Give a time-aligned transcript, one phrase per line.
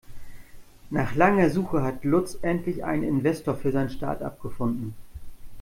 [0.89, 4.95] Nach langer Suche hat Lutz endlich einen Investor für sein Startup gefunden.